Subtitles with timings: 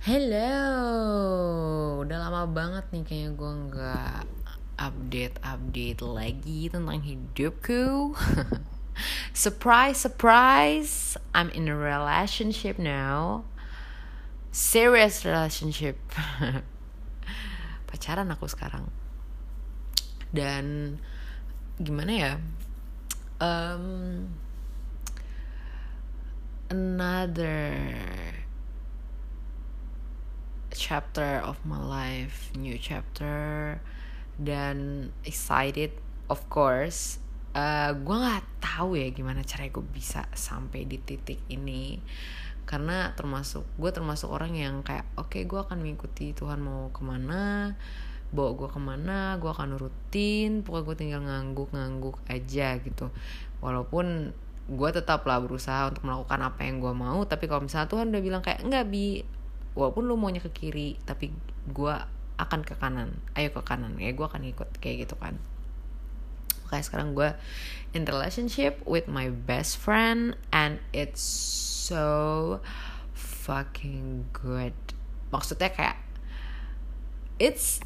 [0.00, 4.24] Hello, udah lama banget nih kayaknya gue nggak
[4.80, 8.16] update-update lagi tentang hidupku.
[9.44, 13.44] surprise, surprise, I'm in a relationship now.
[14.48, 16.00] Serious relationship.
[17.92, 18.88] Pacaran aku sekarang.
[20.32, 20.96] Dan
[21.76, 22.32] gimana ya?
[23.36, 24.32] Um,
[26.72, 27.76] another
[30.80, 33.76] chapter of my life, new chapter
[34.40, 35.92] dan excited
[36.32, 37.20] of course.
[37.52, 42.00] Uh, gue nggak tahu ya gimana cara gue bisa sampai di titik ini
[42.62, 47.02] karena termasuk gue termasuk orang yang kayak oke okay, gue akan mengikuti Tuhan mau ke
[47.02, 47.74] mana
[48.30, 53.10] bawa gue ke mana gue akan nurutin pokoknya gue tinggal ngangguk-ngangguk aja gitu
[53.58, 54.30] walaupun
[54.70, 58.42] gue tetaplah berusaha untuk melakukan apa yang gue mau tapi kalau misalnya Tuhan udah bilang
[58.46, 59.26] kayak enggak bi
[59.74, 61.30] walaupun lu maunya ke kiri tapi
[61.70, 61.94] gue
[62.40, 63.20] akan ke kanan.
[63.36, 64.00] Ayo ke kanan.
[64.00, 65.36] Ya gue akan ikut kayak gitu kan.
[66.64, 67.34] Makanya sekarang gue
[67.92, 72.58] in relationship with my best friend and it's so
[73.12, 74.74] fucking good.
[75.34, 75.98] Maksudnya kayak
[77.36, 77.84] it's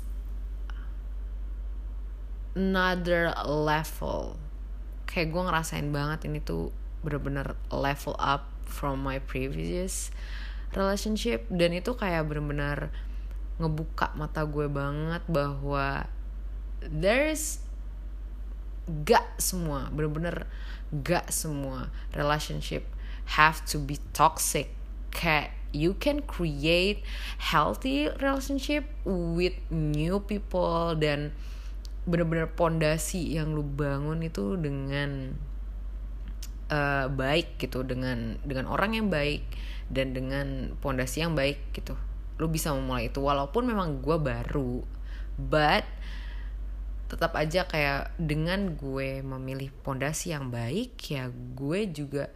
[2.54, 4.38] another level.
[5.10, 6.70] Kayak gue ngerasain banget ini tuh
[7.04, 10.08] bener-bener level up from my previous
[10.74, 12.90] relationship dan itu kayak bener-bener
[13.62, 16.10] ngebuka mata gue banget bahwa
[16.82, 17.62] there's
[18.84, 20.44] gak semua bener-bener
[20.92, 22.84] gak semua relationship
[23.24, 24.68] have to be toxic.
[25.14, 27.02] Kayak you can create
[27.38, 31.32] healthy relationship with new people dan
[32.04, 35.40] bener-bener pondasi yang lu bangun itu dengan
[36.74, 39.46] uh, baik gitu dengan dengan orang yang baik
[39.86, 41.94] dan dengan pondasi yang baik gitu.
[42.42, 44.82] Lu bisa memulai itu walaupun memang gue baru
[45.38, 45.86] but
[47.06, 52.32] tetap aja kayak dengan gue memilih pondasi yang baik ya gue juga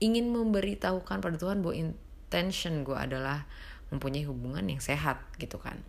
[0.00, 3.44] ingin memberitahukan pada Tuhan bahwa intention gue adalah
[3.92, 5.80] mempunyai hubungan yang sehat gitu kan.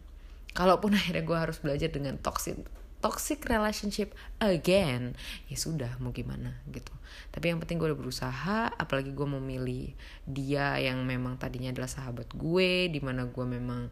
[0.51, 2.57] Kalaupun akhirnya gue harus belajar dengan toxic
[2.99, 5.13] toxic relationship again.
[5.47, 6.93] Ya sudah mau gimana gitu.
[7.29, 9.93] Tapi yang penting gue udah berusaha apalagi gue memilih
[10.25, 13.89] dia yang memang tadinya adalah sahabat gue di mana gue memang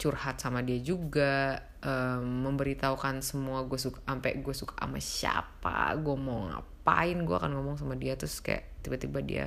[0.00, 6.16] curhat sama dia juga um, memberitahukan semua gue suka sampai gue suka sama siapa gue
[6.18, 8.16] mau ngapain gue akan ngomong sama dia.
[8.18, 9.44] Terus kayak tiba-tiba dia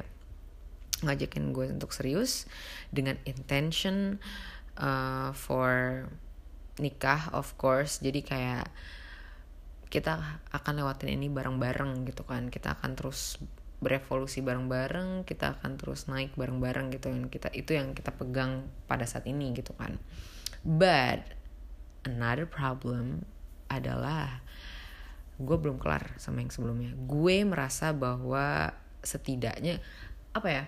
[1.03, 2.47] ngajakin gue untuk serius
[2.87, 4.23] dengan intention
[4.79, 6.07] uh, for
[6.79, 8.03] nikah of course.
[8.03, 8.67] Jadi kayak
[9.87, 12.51] kita akan lewatin ini bareng-bareng gitu kan.
[12.51, 13.39] Kita akan terus
[13.75, 17.11] berevolusi bareng-bareng kita akan terus naik bareng-bareng gitu.
[17.11, 19.99] Kan kita itu yang kita pegang pada saat ini gitu kan.
[20.65, 21.23] But
[22.07, 23.27] another problem
[23.69, 24.41] adalah
[25.35, 26.95] gue belum kelar sama yang sebelumnya.
[26.95, 28.71] Gue merasa bahwa
[29.05, 29.77] setidaknya
[30.33, 30.63] apa ya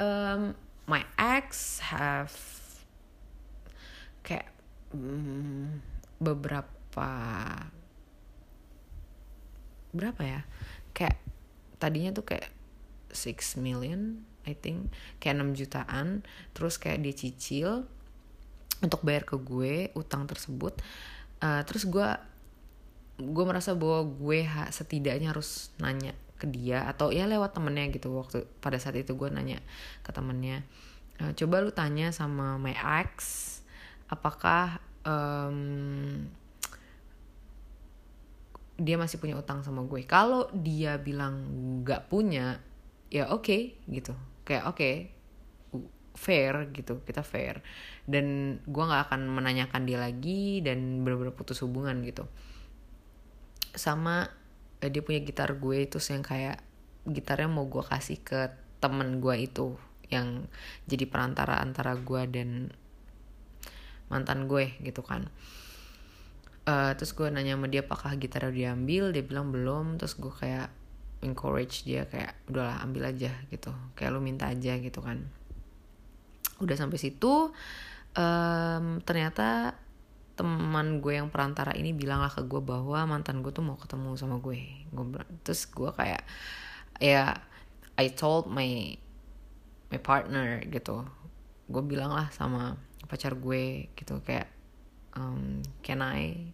[0.00, 0.56] um,
[0.88, 2.32] my ex have
[4.24, 4.48] kayak
[4.94, 5.82] hmm,
[6.20, 7.10] beberapa
[9.92, 10.40] berapa ya?
[10.92, 11.18] Kayak
[11.80, 12.48] tadinya tuh kayak
[13.12, 14.92] 6 million I think.
[15.20, 16.06] Kayak 6 jutaan.
[16.52, 17.84] Terus kayak dia cicil
[18.80, 20.78] untuk bayar ke gue utang tersebut.
[21.38, 22.08] Uh, terus gue
[23.18, 28.14] gue merasa bahwa gue ha, setidaknya harus nanya ke dia atau ya lewat temennya gitu.
[28.14, 29.58] Waktu pada saat itu gue nanya
[30.06, 30.62] ke temennya
[31.22, 32.74] uh, coba lu tanya sama my
[33.04, 33.46] ex
[34.08, 36.28] apakah um,
[38.78, 40.06] dia masih punya utang sama gue?
[40.08, 41.44] Kalau dia bilang
[41.82, 42.62] nggak punya
[43.08, 44.14] ya oke okay, gitu.
[44.44, 44.94] Kayak oke okay,
[46.16, 47.02] fair gitu.
[47.04, 47.60] Kita fair.
[48.08, 52.24] Dan gue nggak akan menanyakan dia lagi dan benar-benar putus hubungan gitu.
[53.74, 54.30] Sama
[54.80, 56.62] eh, dia punya gitar gue itu yang kayak
[57.08, 59.74] gitarnya mau gue kasih ke temen gue itu
[60.08, 60.48] yang
[60.88, 62.72] jadi perantara antara gue dan
[64.08, 65.28] mantan gue gitu kan.
[66.68, 69.08] Uh, terus gue nanya sama dia apakah gitar udah diambil?
[69.12, 69.96] Dia bilang belum.
[69.96, 70.68] Terus gue kayak
[71.24, 73.72] encourage dia kayak udahlah ambil aja gitu.
[73.96, 75.24] Kayak lu minta aja gitu kan.
[76.60, 77.54] Udah sampai situ
[78.18, 79.78] um, ternyata
[80.38, 84.14] teman gue yang perantara ini bilang lah ke gue bahwa mantan gue tuh mau ketemu
[84.14, 84.60] sama gue.
[84.92, 85.04] Gue
[85.42, 86.22] terus gue kayak
[87.02, 87.34] ya
[87.98, 88.94] I told my
[89.90, 91.02] my partner gitu.
[91.66, 92.78] Gue bilang lah sama
[93.08, 94.52] pacar gue gitu kayak
[95.16, 96.52] um, can I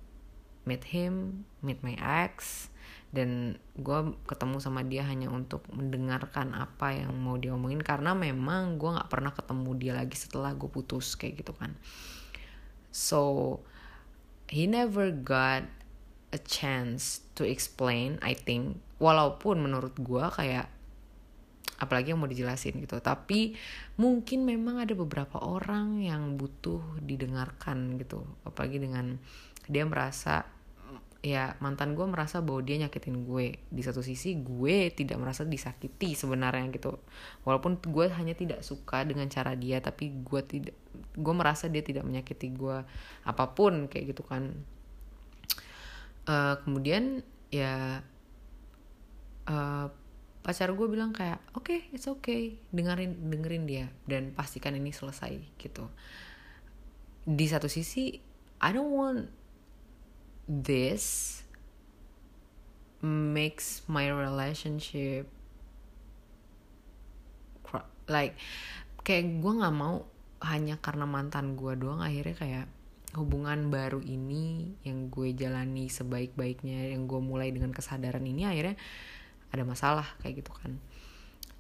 [0.64, 2.68] meet him meet my ex?
[3.14, 8.74] Dan gue ketemu sama dia hanya untuk mendengarkan apa yang mau dia omongin karena memang
[8.74, 11.78] gue nggak pernah ketemu dia lagi setelah gue putus kayak gitu kan.
[12.90, 13.62] So
[14.50, 15.62] he never got
[16.34, 18.82] a chance to explain I think.
[18.98, 20.73] Walaupun menurut gue kayak
[21.78, 22.98] apalagi yang mau dijelasin gitu.
[23.02, 23.54] Tapi
[23.98, 28.22] mungkin memang ada beberapa orang yang butuh didengarkan gitu.
[28.46, 29.18] Apalagi dengan
[29.66, 30.46] dia merasa
[31.24, 33.58] ya mantan gue merasa bahwa dia nyakitin gue.
[33.72, 37.00] Di satu sisi gue tidak merasa disakiti sebenarnya gitu.
[37.42, 40.76] Walaupun gue hanya tidak suka dengan cara dia tapi gue tidak
[41.16, 42.86] gue merasa dia tidak menyakiti gue
[43.24, 44.52] apa pun kayak gitu kan.
[46.24, 47.20] Uh, kemudian
[47.52, 48.00] ya
[49.48, 49.86] uh,
[50.44, 55.40] pacar gue bilang kayak oke okay, it's okay dengerin dengerin dia dan pastikan ini selesai
[55.56, 55.88] gitu.
[57.24, 58.20] Di satu sisi
[58.60, 59.32] I don't want
[60.44, 61.40] this
[63.00, 65.28] makes my relationship
[68.04, 68.36] like
[69.00, 70.04] kayak gue nggak mau
[70.44, 72.66] hanya karena mantan gue doang akhirnya kayak
[73.16, 78.76] hubungan baru ini yang gue jalani sebaik-baiknya yang gue mulai dengan kesadaran ini akhirnya
[79.54, 80.76] ada masalah kayak gitu kan.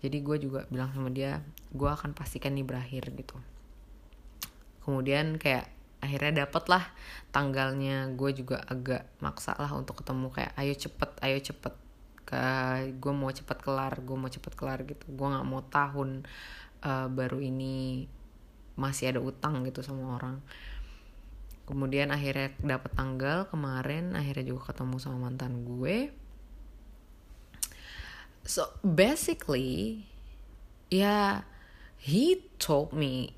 [0.04, 1.40] Jadi gue juga bilang sama dia
[1.72, 3.38] gue akan pastikan ini berakhir gitu.
[4.84, 5.70] Kemudian kayak
[6.04, 6.84] akhirnya dapet lah
[7.32, 11.74] tanggalnya gue juga agak maksa lah untuk ketemu kayak ayo cepet ayo cepet
[12.28, 12.44] ke
[13.00, 15.08] gue mau cepet kelar gue mau cepet kelar gitu.
[15.08, 16.28] Gue nggak mau tahun
[16.84, 18.04] uh, baru ini
[18.76, 20.44] masih ada utang gitu sama orang.
[21.64, 26.12] Kemudian akhirnya dapet tanggal kemarin akhirnya juga ketemu sama mantan gue
[28.44, 30.04] so basically
[30.92, 31.42] ya
[31.96, 33.32] he told me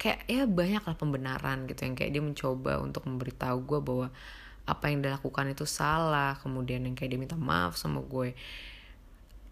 [0.00, 4.08] kayak ya banyak lah pembenaran gitu yang kayak dia mencoba untuk memberitahu gue bahwa
[4.64, 8.32] apa yang dilakukan itu salah kemudian yang kayak dia minta maaf sama gue.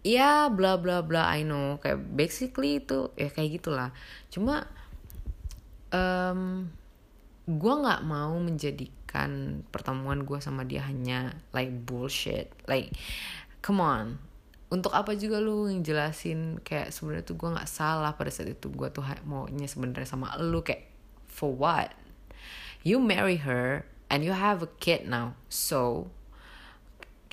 [0.01, 1.77] Ya bla bla bla I know.
[1.83, 3.91] Kayak basically itu ya kayak gitulah.
[4.31, 4.65] Cuma
[5.91, 6.71] um,
[7.45, 12.49] gue nggak mau menjadikan pertemuan gue sama dia hanya like bullshit.
[12.65, 12.95] Like
[13.61, 14.28] come on
[14.69, 18.69] untuk apa juga lu yang jelasin kayak sebenarnya tuh gue nggak salah pada saat itu
[18.69, 20.85] gue tuh maunya sebenarnya sama lu kayak
[21.25, 21.89] for what?
[22.85, 26.13] You marry her and you have a kid now so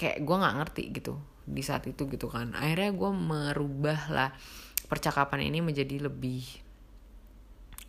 [0.00, 2.56] kayak gue nggak ngerti gitu di saat itu gitu kan.
[2.56, 4.30] Akhirnya gue merubah lah
[4.88, 6.40] percakapan ini menjadi lebih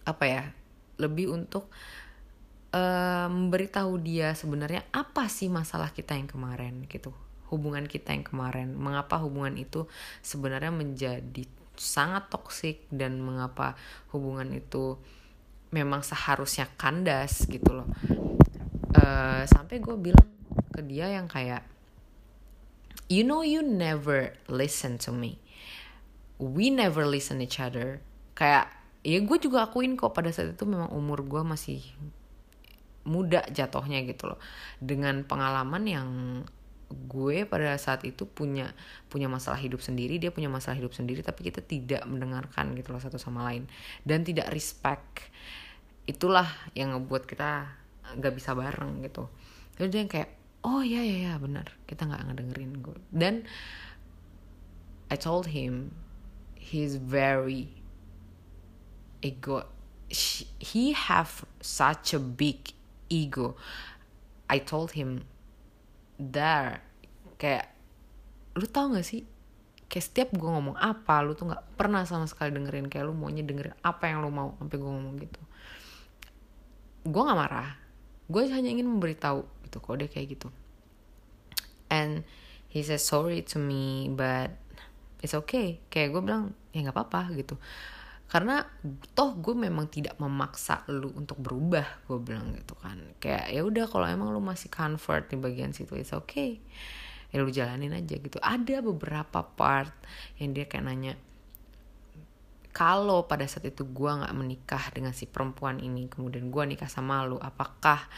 [0.04, 0.44] apa ya
[1.00, 1.72] lebih untuk
[2.76, 7.16] uh, memberitahu dia sebenarnya apa sih masalah kita yang kemarin gitu
[7.50, 8.76] hubungan kita yang kemarin.
[8.76, 9.88] Mengapa hubungan itu
[10.22, 11.44] sebenarnya menjadi
[11.78, 13.78] sangat toksik dan mengapa
[14.12, 14.98] hubungan itu
[15.72, 17.90] memang seharusnya kandas gitu loh.
[18.98, 20.30] Uh, sampai gue bilang
[20.74, 21.62] ke dia yang kayak
[23.12, 25.40] you know you never listen to me.
[26.38, 28.04] We never listen each other.
[28.38, 28.70] Kayak
[29.02, 31.82] ya gue juga akuin kok pada saat itu memang umur gue masih
[33.08, 34.40] muda jatohnya gitu loh.
[34.80, 36.10] Dengan pengalaman yang
[36.88, 38.72] gue pada saat itu punya
[39.12, 43.02] punya masalah hidup sendiri dia punya masalah hidup sendiri tapi kita tidak mendengarkan gitu loh
[43.04, 43.68] satu sama lain.
[44.08, 45.28] Dan tidak respect.
[46.08, 47.68] Itulah yang ngebuat kita
[48.18, 49.28] nggak bisa bareng gitu.
[49.76, 50.30] Jadi dia yang kayak
[50.64, 51.68] oh ya ya ya benar.
[51.84, 53.44] Kita nggak ngedengerin gue dan
[55.08, 55.96] I told him
[56.56, 57.72] he's very
[59.22, 59.68] ego.
[60.60, 62.72] He have such a big
[63.12, 63.56] ego.
[64.48, 65.28] I told him
[66.18, 66.82] there.
[67.38, 67.74] Kayak
[68.58, 69.26] lu tau gak sih?
[69.88, 72.92] Kayak setiap gue ngomong apa lu tuh nggak pernah sama sekali dengerin.
[72.92, 75.42] Kayak lu maunya dengerin apa yang lu mau sampai gue ngomong gitu.
[77.08, 77.80] Gue nggak marah.
[78.28, 80.52] Gue hanya ingin memberitahu gitu kok dia kayak gitu.
[81.88, 82.28] And
[82.68, 84.52] he says sorry to me but
[85.24, 85.80] it's okay.
[85.88, 87.56] Kayak gue bilang ya nggak apa-apa gitu
[88.28, 88.68] karena
[89.16, 93.00] toh gue memang tidak memaksa lu untuk berubah gue bilang gitu kan.
[93.24, 96.60] Kayak ya udah kalau emang lu masih comfort di bagian situ it's okay.
[97.32, 98.36] Ya lu jalanin aja gitu.
[98.44, 99.96] Ada beberapa part
[100.44, 101.14] yang dia kayak nanya
[102.76, 107.24] kalau pada saat itu gue nggak menikah dengan si perempuan ini kemudian gue nikah sama
[107.24, 108.12] lu apakah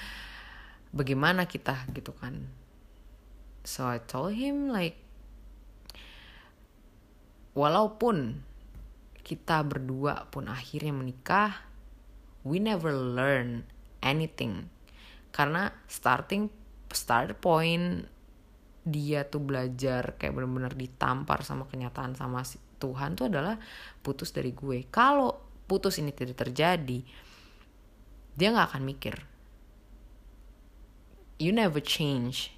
[0.90, 1.86] bagaimana kita?
[1.94, 2.50] Gitu kan.
[3.62, 4.98] So I told him like
[7.54, 8.49] walaupun
[9.30, 11.62] kita berdua pun akhirnya menikah,
[12.42, 13.62] we never learn
[14.02, 14.74] anything.
[15.30, 16.50] Karena starting
[16.90, 18.10] start point
[18.82, 22.42] dia tuh belajar kayak benar-benar ditampar sama kenyataan sama
[22.82, 23.62] Tuhan tuh adalah
[24.02, 24.90] putus dari gue.
[24.90, 25.38] Kalau
[25.70, 27.06] putus ini tidak terjadi,
[28.34, 29.16] dia nggak akan mikir.
[31.38, 32.58] You never change.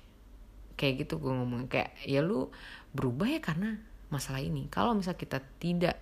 [0.80, 2.50] kayak gitu gue ngomong kayak ya lu
[2.90, 3.78] berubah ya karena
[4.10, 6.02] masalah ini kalau misal kita tidak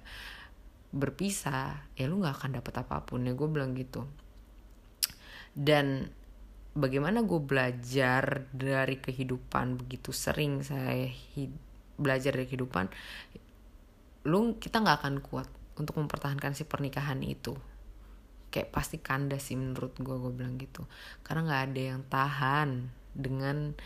[0.90, 4.06] berpisah ya lu nggak akan dapat apa pun ya gue bilang gitu.
[5.54, 6.10] Dan
[6.74, 11.10] bagaimana gue belajar dari kehidupan begitu sering saya
[12.00, 12.88] belajar dari kehidupan
[14.24, 17.56] lu kita nggak akan kuat untuk mempertahankan si pernikahan itu.
[18.50, 20.84] Kayak pasti kandas sih menurut gue gue bilang gitu.
[21.24, 22.70] Karena nggak ada yang tahan
[23.16, 23.78] dengan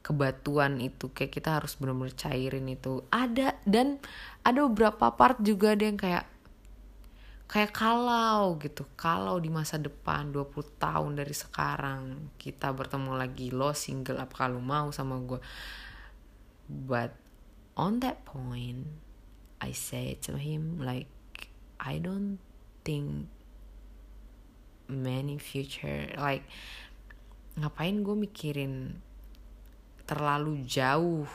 [0.00, 3.04] kebatuan itu kayak kita harus benar-benar cairin itu.
[3.12, 4.00] Ada dan
[4.44, 6.24] ada beberapa part juga ada yang kayak
[7.50, 8.88] kayak kalau gitu.
[8.96, 14.62] Kalau di masa depan 20 tahun dari sekarang kita bertemu lagi lo single apa kalau
[14.62, 15.40] mau sama gue
[16.70, 17.10] but
[17.74, 18.86] on that point
[19.58, 21.10] I say to him like
[21.82, 22.38] I don't
[22.86, 23.26] think
[24.86, 26.46] many future like
[27.58, 29.02] ngapain gue mikirin
[30.10, 31.30] terlalu jauh.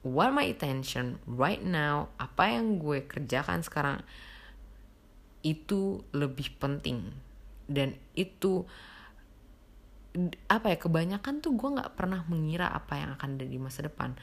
[0.00, 4.00] What my attention right now apa yang gue kerjakan sekarang
[5.44, 7.12] itu lebih penting.
[7.68, 8.64] Dan itu
[10.48, 14.16] apa ya kebanyakan tuh gue nggak pernah mengira apa yang akan ada di masa depan.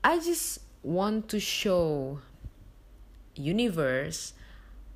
[0.00, 2.16] I just want to show
[3.36, 4.32] universe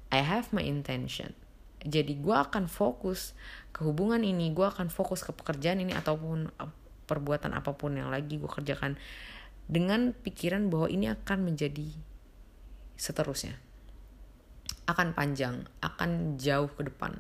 [0.09, 1.37] I have my intention
[1.83, 3.35] jadi gue akan fokus
[3.75, 6.51] ke hubungan ini gue akan fokus ke pekerjaan ini ataupun
[7.07, 8.95] perbuatan apa pun yang lagi gue kerjakan
[9.67, 11.91] dengan pikiran bahwa ini akan menjadi
[12.95, 13.59] seterusnya.
[14.87, 17.19] Akan panjang akan jauh ke depan.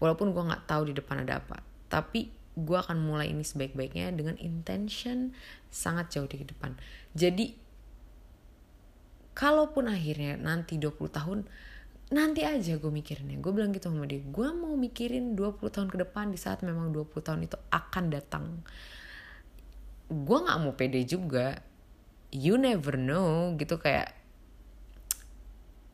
[0.00, 4.36] Walaupun gue nggak tahu di depan ada apa tapi gue akan mulai ini sebaik-baiknya dengan
[4.38, 5.32] intention
[5.72, 6.76] sangat jauh di depan.
[7.16, 7.56] Jadi
[9.32, 11.38] kalaupun akhirnya nanti 20 tahun
[12.08, 13.36] nanti aja gue mikirinnya.
[13.40, 16.92] Gue bilang gitu sama dia gue mau mikirin 20 tahun ke depan di saat memang
[16.92, 18.44] 20 tahun itu akan datang.
[20.08, 21.60] Gue nggak mau pede juga.
[22.32, 24.12] You never know gitu kayak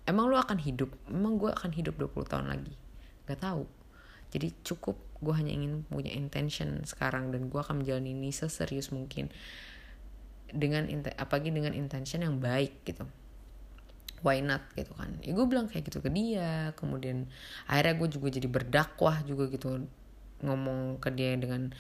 [0.07, 0.91] emang lu akan hidup?
[1.11, 2.75] Emang gue akan hidup 20 tahun lagi?
[3.31, 3.65] Gak tahu.
[4.35, 9.31] Jadi cukup gue hanya ingin punya intention sekarang dan gue akan menjalani ini seserius mungkin
[10.51, 13.09] dengan apalagi dengan intention yang baik gitu
[14.25, 15.21] why not gitu kan.
[15.21, 17.29] Ya gue bilang kayak gitu ke dia kemudian
[17.69, 19.85] akhirnya gue juga jadi berdakwah juga gitu
[20.41, 21.71] ngomong ke dia dengan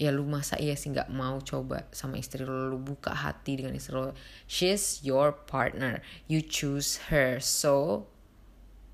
[0.00, 3.76] ya lu masa iya sih nggak mau coba sama istri lo lu buka hati dengan
[3.76, 4.16] istri lo
[4.48, 6.00] she's your partner.
[6.24, 7.36] You choose her.
[7.44, 8.08] So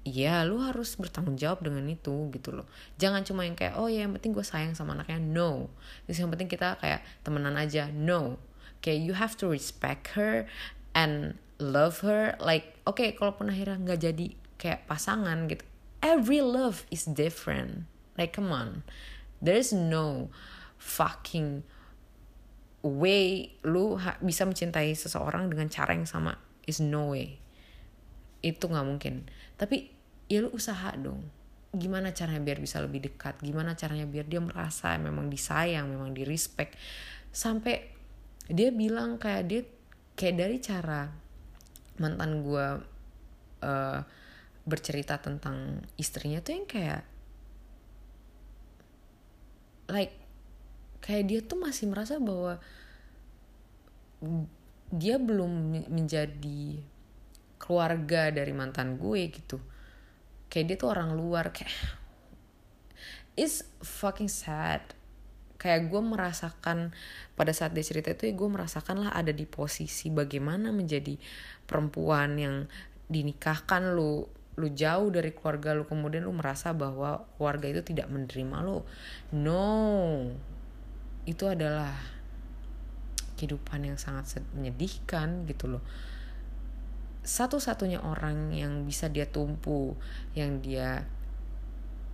[0.03, 2.67] ya lu harus bertanggung jawab dengan itu gitu loh.
[2.99, 5.23] Jangan cuma yang kayak oh ya yang penting gue sayang sama anaknya.
[5.23, 5.71] No.
[6.11, 7.87] Terus yang penting kita kayak temenan aja.
[7.95, 8.43] No.
[8.83, 10.51] Kayak you have to respect her
[10.97, 14.27] and love her like oke okay, kalaupun akhirnya nggak jadi
[14.57, 15.65] kayak pasangan gitu
[16.07, 17.91] every love is different.
[18.15, 18.87] Like come on.
[19.43, 20.31] There is no
[20.79, 21.67] fucking
[22.87, 26.39] way lu bisa mencintai seseorang dengan cara yang sama.
[26.65, 27.43] Is no way.
[28.41, 29.27] Itu nggak mungkin.
[29.59, 29.91] Tapi
[30.31, 31.27] ya lu usaha dong.
[31.77, 33.43] Gimana caranya biar bisa lebih dekat?
[33.45, 36.79] Gimana caranya biar dia merasa memang disayang memang di respect
[37.37, 37.93] sampai
[38.49, 39.61] dia bilang kayak dia
[40.17, 41.07] kayak dari cara
[42.01, 42.67] mantan gue
[43.63, 44.01] uh,
[44.67, 47.03] bercerita tentang istrinya tuh yang kayak
[49.93, 50.17] like
[51.05, 52.59] kayak dia tuh masih merasa bahwa
[54.91, 56.83] dia belum menjadi
[57.61, 59.61] keluarga dari mantan gue gitu.
[60.51, 61.71] Kayak dia tuh orang luar kayak
[63.37, 64.96] it's fucking sad
[65.67, 66.95] kayak gue merasakan
[67.35, 71.19] pada saat dia cerita itu ya gue merasakan lah ada di posisi bagaimana menjadi
[71.67, 72.57] perempuan yang
[73.11, 78.57] dinikahkan lu lu jauh dari keluarga lu kemudian lu merasa bahwa keluarga itu tidak menerima
[78.65, 78.81] lu.
[79.37, 80.33] No.
[81.29, 81.93] Itu adalah
[83.37, 85.85] kehidupan yang sangat menyedihkan gitu loh.
[87.21, 89.93] Satu-satunya orang yang bisa dia tumpu
[90.33, 91.05] yang dia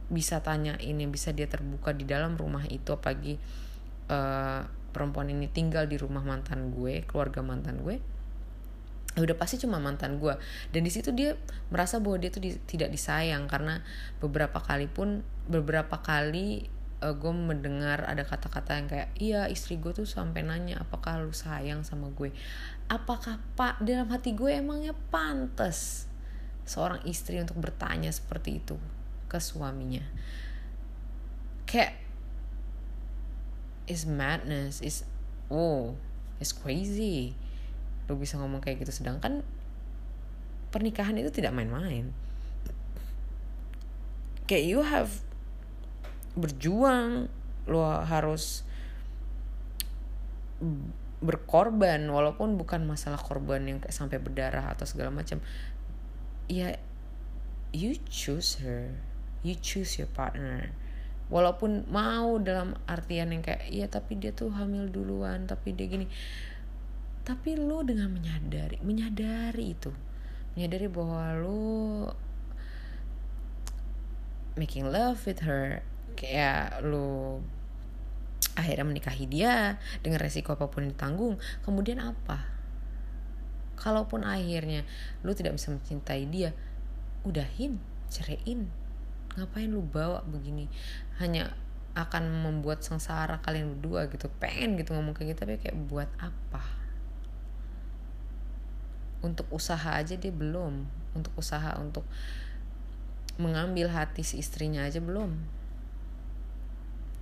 [0.08, 3.38] bisa tanya ini bisa dia terbuka di dalam rumah itu apalagi
[4.10, 8.00] uh, perempuan ini tinggal di rumah mantan gue keluarga mantan gue
[9.12, 10.32] udah pasti cuma mantan gue.
[10.72, 11.36] Dan di situ dia
[11.68, 13.84] merasa bahwa dia tuh di, tidak disayang karena
[14.24, 15.20] beberapa kali pun
[15.52, 16.64] beberapa kali
[17.04, 21.34] uh, gue mendengar ada kata-kata yang kayak iya istri gue tuh sampai nanya apakah lu
[21.36, 22.32] sayang sama gue?
[22.88, 26.08] Apakah pak dalam hati gue emangnya pantas
[26.64, 28.80] seorang istri untuk bertanya seperti itu
[29.32, 30.04] ke suaminya.
[31.64, 31.96] Kayak
[33.88, 35.08] is madness is
[35.48, 35.96] oh
[36.36, 37.32] is crazy.
[38.12, 38.92] Lu bisa ngomong kayak gitu.
[38.92, 39.40] Sedangkan
[40.68, 42.12] pernikahan itu tidak main-main.
[44.44, 45.24] Kayak you have
[46.36, 47.32] berjuang
[47.64, 48.68] lo harus
[51.22, 55.40] berkorban walaupun bukan masalah korban yang kayak sampai berdarah atau segala macam.
[56.52, 56.76] Ya
[57.72, 58.92] you choose her
[59.42, 60.70] you choose your partner.
[61.28, 66.06] Walaupun mau dalam artian yang kayak iya tapi dia tuh hamil duluan tapi dia gini.
[67.22, 69.90] Tapi lu dengan menyadari menyadari itu.
[70.54, 71.62] Menyadari bahwa lu
[74.54, 75.80] making love with her
[76.12, 77.40] kayak lu
[78.52, 82.44] akhirnya menikahi dia dengan resiko apa pun ditanggung kemudian apa?
[83.80, 84.84] Kalaupun akhirnya
[85.24, 86.52] lu tidak bisa mencintai dia
[87.24, 87.80] udahin
[88.12, 88.81] ceraiin
[89.36, 90.68] ngapain lu bawa begini?
[91.20, 91.52] Hanya
[91.92, 94.32] akan membuat sengsara kalian berdua gitu.
[94.40, 96.62] Pengen gitu ngomong kayak gitu tapi kayak buat apa?
[99.20, 100.88] Untuk usaha aja dia belum.
[101.12, 102.08] Untuk usaha untuk
[103.40, 105.36] mengambil hati si istrinya aja belum.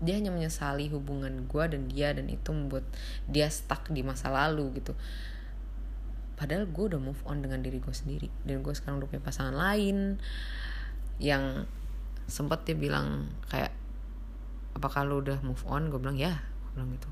[0.01, 2.89] Dia hanya menyesali hubungan gue dan dia dan itu membuat
[3.29, 4.97] dia stuck di masa lalu gitu.
[6.41, 8.33] Padahal gue udah move on dengan diri gue sendiri.
[8.49, 10.17] Dan gue sekarang udah punya pasangan lain
[11.21, 11.69] yang
[12.31, 13.75] sempat dia bilang kayak
[14.79, 15.91] apakah lo udah move on?
[15.91, 16.39] Gue bilang ya.
[16.39, 17.11] Gue bilang gitu.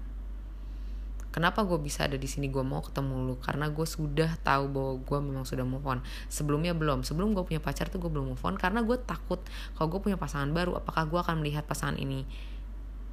[1.28, 2.48] Kenapa gue bisa ada di sini?
[2.48, 6.00] Gue mau ketemu lu karena gue sudah tahu bahwa gue memang sudah move on.
[6.32, 7.04] Sebelumnya belum.
[7.04, 9.38] Sebelum gue punya pacar tuh gue belum move on karena gue takut
[9.76, 12.24] kalau gue punya pasangan baru apakah gue akan melihat pasangan ini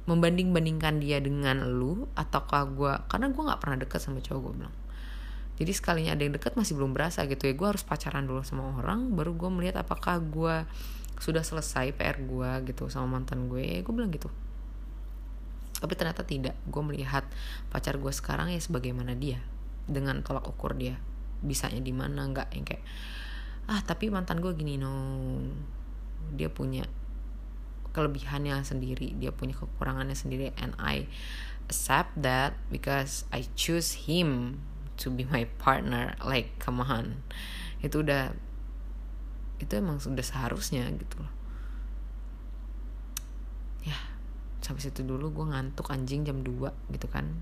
[0.06, 4.74] membanding-bandingkan dia dengan lu ataukah gue karena gue nggak pernah deket sama cowok gue bilang.
[5.56, 7.52] Jadi sekalinya ada yang deket masih belum berasa gitu ya.
[7.52, 10.64] Gue harus pacaran dulu sama orang baru gue melihat apakah gue
[11.16, 14.28] sudah selesai PR gue gitu sama mantan gue gue bilang gitu.
[15.76, 16.56] Tapi ternyata tidak.
[16.68, 17.24] Gue melihat
[17.68, 19.40] pacar gue sekarang ya sebagaimana dia
[19.88, 20.96] dengan tolak ukur dia.
[21.40, 22.84] Bisanya di mana nggak yang kayak
[23.66, 24.92] ah tapi mantan gue gini no.
[26.36, 26.84] Dia punya
[27.96, 31.08] kelebihannya sendiri dia punya kekurangannya sendiri and I
[31.64, 34.60] accept that because I choose him
[35.00, 36.12] to be my partner.
[36.20, 37.24] Like come on.
[37.80, 38.36] Itu udah
[39.56, 41.32] itu emang sudah seharusnya gitu loh.
[43.86, 43.96] Ya
[44.60, 47.40] sampai situ dulu gue ngantuk anjing jam 2 gitu kan.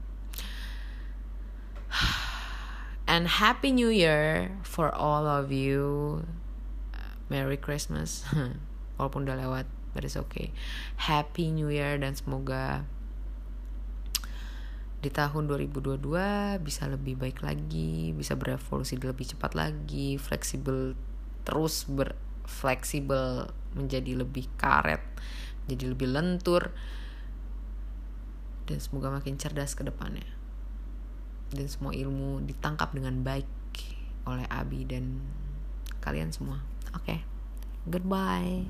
[3.11, 6.21] And happy new year for all of you.
[7.33, 8.23] Merry christmas.
[9.01, 10.53] Walaupun udah lewat but it's okay.
[11.01, 12.85] Happy new year dan semoga
[15.05, 16.01] di tahun 2022
[16.65, 20.97] bisa lebih baik lagi bisa berevolusi lebih cepat lagi fleksibel
[21.45, 25.01] terus berfleksibel menjadi lebih karet
[25.69, 26.73] jadi lebih lentur
[28.65, 30.25] dan semoga makin cerdas ke depannya
[31.53, 33.47] dan semua ilmu ditangkap dengan baik
[34.25, 35.21] oleh Abi dan
[36.01, 36.65] kalian semua
[36.97, 37.19] oke okay.
[37.85, 38.65] goodbye.